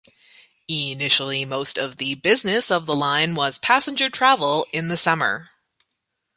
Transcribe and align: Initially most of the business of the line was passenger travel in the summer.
Initially 0.67 1.45
most 1.45 1.77
of 1.77 1.97
the 1.97 2.15
business 2.15 2.71
of 2.71 2.87
the 2.87 2.95
line 2.95 3.35
was 3.35 3.59
passenger 3.59 4.09
travel 4.09 4.65
in 4.73 4.87
the 4.87 4.97
summer. 4.97 5.51